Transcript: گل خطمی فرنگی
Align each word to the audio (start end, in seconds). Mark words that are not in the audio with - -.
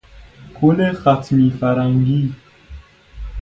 گل 0.61 0.93
خطمی 0.93 1.49
فرنگی 1.59 2.35